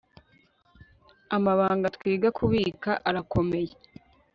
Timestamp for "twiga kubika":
1.95-2.91